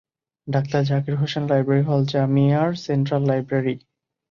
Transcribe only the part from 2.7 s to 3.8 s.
Central library.